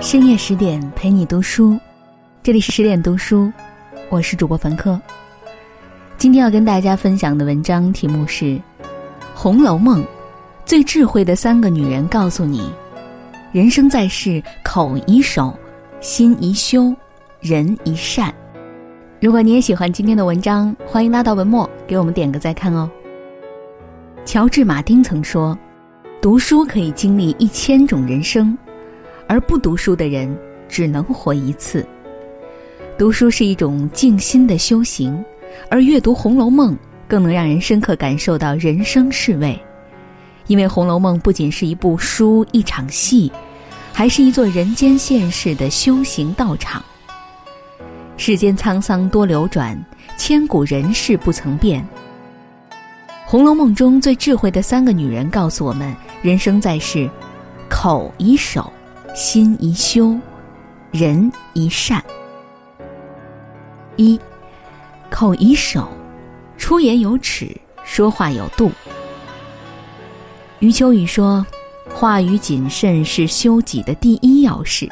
[0.00, 1.78] 深夜十点陪你读书，
[2.42, 3.52] 这里是十点读书，
[4.08, 4.98] 我是主播凡客。
[6.16, 8.44] 今天要跟大家分享的文章题目是
[9.34, 10.02] 《红楼梦》，
[10.64, 12.72] 最智慧的三个女人告诉你：
[13.52, 15.54] 人生在世，口宜守，
[16.00, 16.94] 心宜修，
[17.40, 18.34] 人宜善。
[19.20, 22.90] 如果你也喜欢今天的文章，欢迎拉到文末给我们点个再看哦。
[24.24, 25.56] 乔治·马丁曾说
[26.22, 28.56] ：“读书可以经历一千种人生。”
[29.30, 30.36] 而不读书的人
[30.68, 31.86] 只能活一次。
[32.98, 35.24] 读书是一种静心的修行，
[35.70, 36.74] 而阅读《红楼梦》
[37.06, 39.56] 更能让人深刻感受到人生是味。
[40.48, 43.30] 因为《红楼梦》不仅是一部书、一场戏，
[43.92, 46.84] 还是一座人间现世的修行道场。
[48.16, 49.80] 世间沧桑多流转，
[50.18, 51.80] 千古人事不曾变。
[53.24, 57.08] 《红楼梦》中最智慧的三个女人告诉我们：人生在世，
[57.68, 58.72] 口宜守。
[59.14, 60.16] 心宜修，
[60.92, 62.02] 人宜善。
[63.96, 64.18] 一，
[65.10, 65.88] 口宜守，
[66.56, 67.54] 出言有尺，
[67.84, 68.70] 说话有度。
[70.60, 71.44] 余秋雨说
[71.92, 74.88] ：“话语谨慎是修己的第一要事，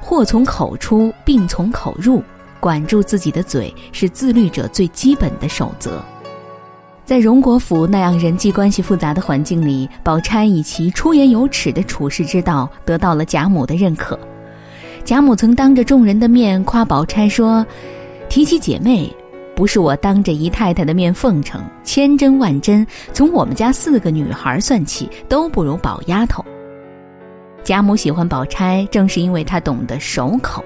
[0.00, 2.22] 祸从口出，病从口入，
[2.60, 6.04] 管住自己的嘴是自律者最基本的守则。”
[7.12, 14.18] 在荣国府那样人际关系复杂的环境里，宝钗以其出言有尺的处世之道得到了贾母的认可。
[15.04, 17.66] 贾母曾当着众人的面夸宝钗说
[18.30, 19.14] ：“提起姐妹，
[19.54, 26.42] 不是我当着姨太太的面奉承，千真万真，从我们家四个女孩算起，都不如宝丫头。”
[27.62, 30.64] 贾母喜欢宝钗，正是因为她懂得守口。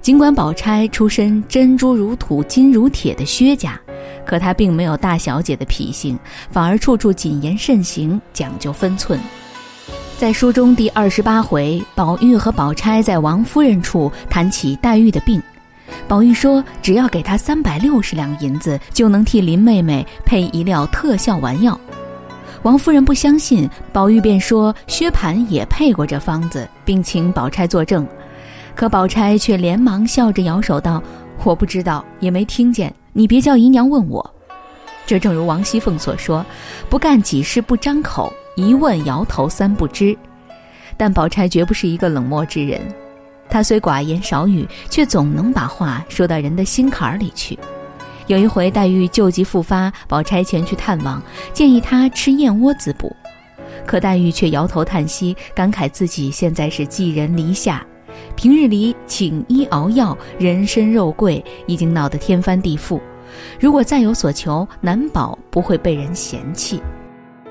[0.00, 3.78] 尽管宝钗出身珍珠如土、金如铁的薛家。
[4.24, 6.18] 可她并没有大小姐的脾性，
[6.50, 9.18] 反而处处谨言慎行，讲究分寸。
[10.18, 15.42] 在书中第二十八回，宝玉和宝钗在王夫人处谈起黛玉的病，
[16.06, 21.78] 宝玉说：“只要给她三百六十两银子，就能替林妹妹配一料特效丸药。”
[22.62, 28.06] 王夫人不相信，宝玉便说：“薛蟠也配过这方子，并请宝钗作证。”
[28.76, 31.02] 可宝钗却连忙笑着摇手道
[31.44, 34.34] ：“我不知道，也没听见。”你别叫姨娘问我，
[35.04, 36.44] 这正如王熙凤所说
[36.88, 40.16] ：“不干几事不张口，一问摇头三不知。”
[40.96, 42.80] 但宝钗绝不是一个冷漠之人，
[43.50, 47.58] 她虽寡言少语，却总能把话说到人的心坎儿里去。
[48.28, 51.20] 有一回，黛玉旧疾复发，宝钗前去探望，
[51.52, 53.14] 建议她吃燕窝滋补，
[53.84, 57.84] 可黛玉却摇头叹息，感慨自己现在是寄人篱下。
[58.36, 63.00] 平日里请医熬药、人参肉桂，已经闹得天翻地覆。
[63.60, 66.80] 如果再有所求，难保不会被人嫌弃。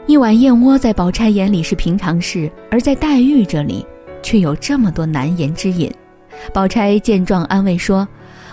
[0.07, 3.85] 一碗燕窝在宝钗眼里是平常事，而在黛玉这里，
[4.21, 5.91] 却有这么多难言之隐。
[6.53, 8.07] 宝钗见状安慰说：“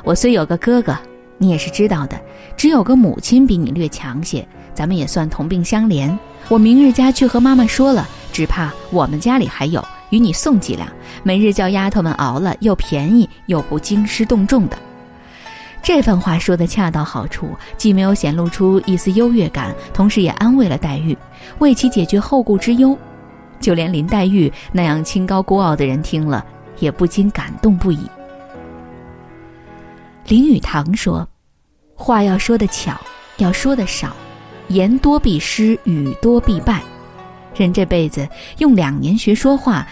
[0.05, 0.97] 我虽有个哥哥，
[1.39, 2.21] 你也是知道的，
[2.57, 6.17] 只有个母亲比你略强些，咱们也算同病相怜。
[6.49, 10.89] 我明日家去和妈妈说了，只怕我们家里还有。”与你送几两，
[11.23, 14.79] 每日叫丫头们熬了，又便宜又不兴师动众的。
[15.83, 21.17] 这番话说的恰到好处，既没有显露出一丝优越感，同时也安慰了黛玉，
[21.61, 22.97] 为其解决后顾之忧。
[23.61, 26.45] 就连林黛玉那样清高孤傲的人听了，
[26.79, 28.01] 也不禁感动不已。
[30.27, 31.27] 林语堂说
[31.95, 33.01] ：“话要说的巧，
[33.39, 34.15] 要说的少，
[34.69, 36.83] 言多必失，语多必败。”
[37.55, 38.29] 人这辈子
[38.59, 39.87] 用两年学说话，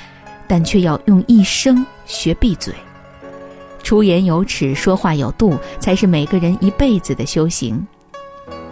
[0.47, 2.73] 但却要用一生学闭嘴。
[3.83, 7.87] 出言有尺，说话有度，才是每个人一辈子的修行。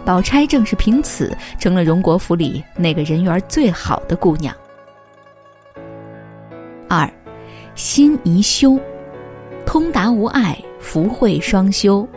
[0.03, 4.55] 宝钗正是凭此成了荣国府里那个人缘最好的姑娘。
[6.87, 7.11] 二，
[7.73, 8.79] 心宜修，
[9.65, 12.07] 通达无碍，福慧双修。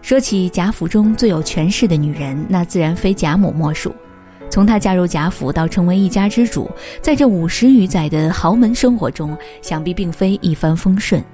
[0.00, 3.94] 说起贾府中最有权势的女人，那自然非贾母莫属。
[4.52, 6.70] 从她嫁入贾府到成为一家之主，
[7.00, 11.24] 在这五十余载的豪门生活中，想必并非一帆风顺。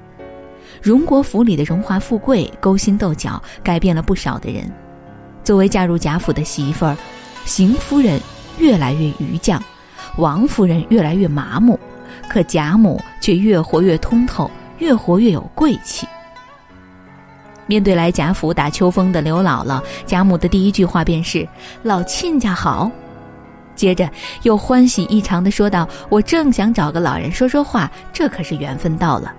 [0.80, 4.72] 荣国府里的荣华富贵、勾心斗角，改变了不少的人。
[5.42, 6.96] 作为嫁入贾府的媳妇儿，
[7.44, 8.20] 邢夫人
[8.56, 9.58] 越来越愚犟，
[10.16, 11.76] 王夫人越来越麻木，
[12.30, 14.48] 可贾母却越活越通透，
[14.78, 16.06] 越活越有贵气。
[17.66, 21.44] 面对来贾府打秋风的刘姥姥，贾母的第一句话便是
[21.82, 22.88] ：“老亲家好。”
[23.78, 24.10] 接着
[24.42, 29.32] 又欢喜异常的说道：“我正想找个老人说说话，这可是缘分到了。”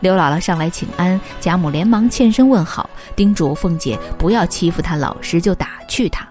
[0.00, 6.26] 刘姥姥上来请安，贾母连忙欠身问好，叮嘱凤姐不要欺负她老实就打趣她。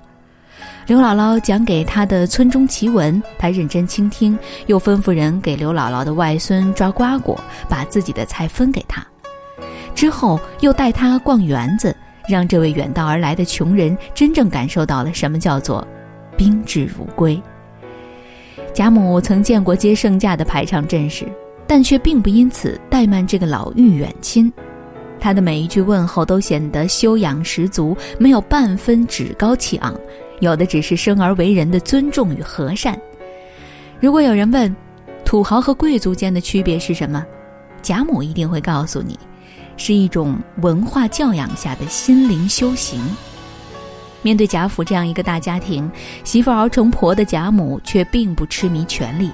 [0.87, 7.39] 刘姥姥讲给她的村中奇闻，她认真倾听，又吩咐人给刘姥姥的外孙抓瓜果，
[7.69, 9.05] 把自己的菜分给他。
[9.93, 11.95] 之后又带他逛园子，
[12.27, 15.87] 让这位远道而来的穷人真正感受到了什么叫做
[16.41, 17.39] 宾至如归。
[18.73, 21.27] 贾母曾见过接圣驾的排场阵势，
[21.67, 24.51] 但却并不因此怠慢这个老妪远亲。
[25.19, 29.95] 他的每一句问候都显得修养十足，没有半分趾高气昂，
[30.39, 32.99] 有的只是生而为人的尊重与和善。
[33.99, 34.75] 如果有人问，
[35.23, 37.23] 土豪和贵族间的区别是什么，
[37.83, 39.15] 贾母一定会告诉你。
[39.77, 42.99] 是一种文化教养下的心灵修行。
[44.21, 45.89] 面对贾府这样一个大家庭，
[46.23, 49.31] 媳妇熬成婆的贾母却并不痴迷权力，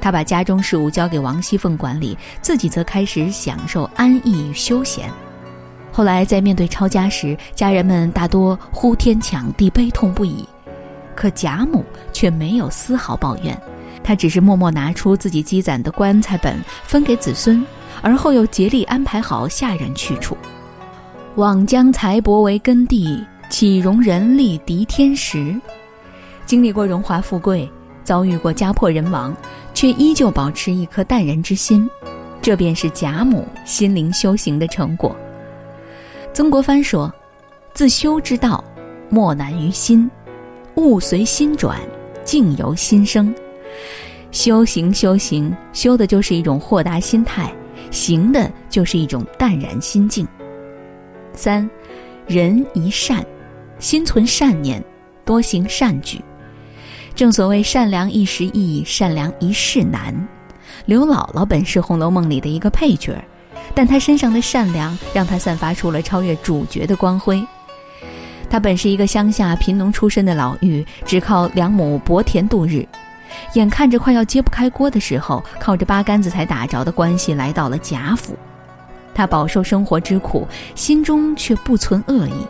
[0.00, 5.10] 她把家中事务交给王熙凤管理，自己则开始享受安逸与休闲。
[5.92, 10.46] 后来在面对抄家时，家人们大多呼天抢地，悲痛不已，
[11.14, 13.60] 可贾母却没有丝毫抱怨，
[14.02, 17.64] 她只是默默拿出自己积攒的棺材本分给子孙。
[18.02, 20.34] 而后又竭力安排好下人去处，
[21.34, 25.60] 枉将财帛为根蒂，岂容人力敌天时？
[26.46, 27.68] 经历过荣华富贵，
[28.04, 29.36] 遭遇过家破人亡，
[29.74, 31.90] 却依旧保持一颗淡然之心，
[32.40, 35.14] 这便是贾母心灵修行的成果。
[36.32, 37.12] 曾国藩说
[37.74, 38.64] ：“自修之道，
[39.08, 40.08] 莫难于心，
[40.76, 41.78] 物随心转，
[42.24, 43.34] 境由心生。
[44.30, 47.52] 修行，修行，修的就是一种豁达心态。”
[47.90, 50.24] 行的就是一种淡然心境。
[51.32, 51.68] 三，
[52.28, 53.26] 人一善，
[53.80, 54.82] 心存善念，
[55.24, 56.22] 多行善举。
[57.14, 60.14] 正所谓善良一时易，善良一世难。
[60.84, 63.16] 刘姥姥本是《红楼梦》里的一个配角，
[63.74, 67.44] 但她身上的善良让她散发出了超越主角的光辉。
[68.48, 72.86] 她本是一个乡下贫农出身的老妪，只靠两亩薄田度日。
[73.54, 78.36] 眼看着快要揭不开锅的时候，靠着八竿子才打着的关系来到了贾府。
[79.14, 82.46] 他饱受生活之苦，心中却不存恶意。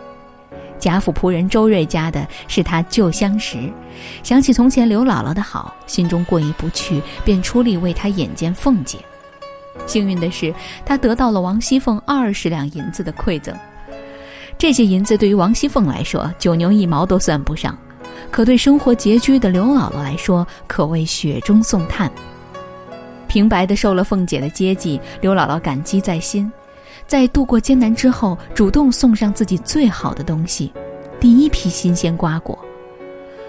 [0.80, 3.58] 贾府仆人周瑞家的是他旧相识，
[4.22, 8.98] 想起从前刘姥姥的好，心中过意不去，便出力为他眼见凤姐。
[9.86, 10.52] 幸运的是，
[10.84, 13.54] 他得到了王熙凤二十两银子的馈赠。
[14.58, 17.76] 这些银子对于王熙凤来说，九牛一毛都算不上。
[18.30, 22.10] 可对生活拮据的刘姥姥来说，可谓雪中送炭。
[23.26, 26.50] 平白的受了凤姐的接济，刘姥姥感激在心，
[27.10, 30.72] 在度过艰难之后，主动送上自己最好的东西——
[31.18, 32.56] 第一批新鲜瓜果。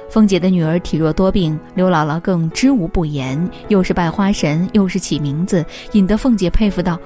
[0.10, 7.00] 凤姐的女儿体弱多病，刘姥姥更知无不言，又是拜花神，又是起名字，引得凤姐佩服道：“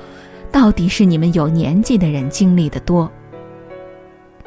[0.50, 3.12] 到底是你们有年纪的人经历的多。”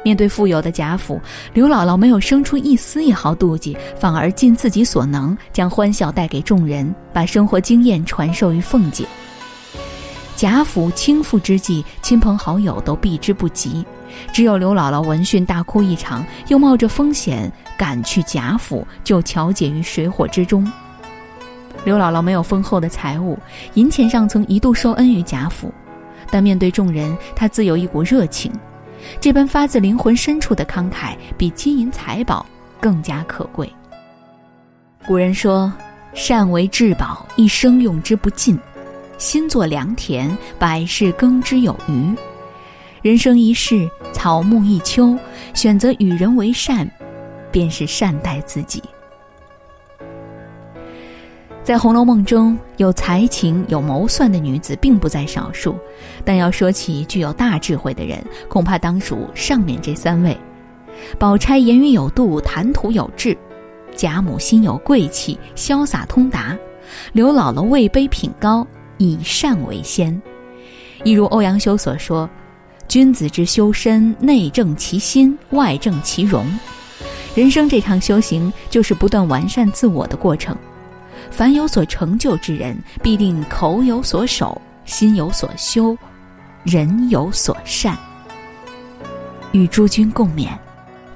[0.03, 1.21] 面对富有的贾府，
[1.53, 9.05] 刘姥姥没有生出一丝一毫妒忌，反而尽自己所能将欢笑带给众人，把生活经验传授于凤姐。
[10.39, 13.85] 贾府倾覆之际，亲朋好友都避之不及，
[14.31, 20.65] 只有刘姥姥闻讯大哭一场，又冒着风险赶去贾府救乔姐于水火之中。
[21.83, 23.37] 刘姥姥没有丰厚的财物，
[23.73, 25.73] 银钱上曾一度受恩于贾府，
[26.31, 28.49] 但面对众人，她自有一股热情。
[29.19, 32.45] 这般发自灵魂深处的慷慨，比金银财宝
[32.79, 33.69] 更加可贵。
[35.05, 35.69] 古人说
[36.15, 38.55] ：“善为至宝，一生用之不尽；
[39.19, 42.15] 心作良田，百事耕之有余。”
[43.03, 45.15] 人生一世，草木一秋，
[45.53, 46.89] 选择与人为善，
[47.51, 48.81] 便是善待自己。
[51.63, 55.75] 在《红楼梦》中有才情、有谋算的女子并不在少数，
[56.25, 60.35] 但要说起具有大智慧的人，恐怕当属上面这三位。
[61.19, 63.33] 宝钗言语有度，谈吐有致；
[63.95, 66.57] 贾母心有贵气，潇洒通达；
[67.13, 68.65] 刘姥姥位卑品高，
[68.99, 70.21] 以善为先。
[71.03, 72.29] 一如欧阳修所说
[72.87, 76.45] ：“君子之修身，内正其心，外正其容。”
[77.35, 80.55] 人生这场修行，就是不断完善自我的过程。
[81.31, 85.97] 凡有所成就之人，必定口有所守，心有所修，
[86.63, 87.97] 人有所善。
[89.51, 90.49] 与诸君共勉。